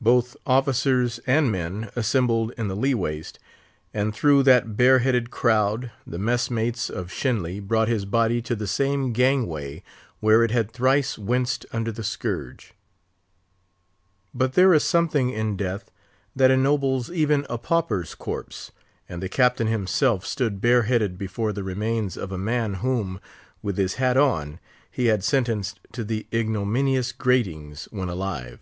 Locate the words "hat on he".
23.94-25.06